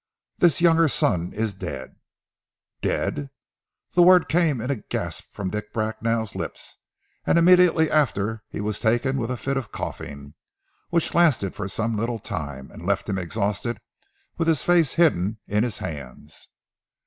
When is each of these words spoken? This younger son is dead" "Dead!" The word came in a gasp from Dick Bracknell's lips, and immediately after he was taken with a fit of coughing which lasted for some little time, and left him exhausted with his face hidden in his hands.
This 0.39 0.61
younger 0.61 0.87
son 0.87 1.31
is 1.31 1.53
dead" 1.53 1.95
"Dead!" 2.91 3.29
The 3.91 4.01
word 4.01 4.27
came 4.27 4.59
in 4.59 4.71
a 4.71 4.77
gasp 4.77 5.25
from 5.31 5.51
Dick 5.51 5.71
Bracknell's 5.71 6.33
lips, 6.33 6.77
and 7.23 7.37
immediately 7.37 7.91
after 7.91 8.41
he 8.49 8.61
was 8.61 8.79
taken 8.79 9.17
with 9.19 9.29
a 9.29 9.37
fit 9.37 9.57
of 9.57 9.71
coughing 9.71 10.33
which 10.89 11.13
lasted 11.13 11.53
for 11.53 11.67
some 11.67 11.97
little 11.97 12.17
time, 12.17 12.71
and 12.71 12.83
left 12.83 13.07
him 13.09 13.19
exhausted 13.19 13.79
with 14.39 14.47
his 14.47 14.65
face 14.65 14.95
hidden 14.95 15.37
in 15.47 15.61
his 15.61 15.77
hands. 15.77 16.47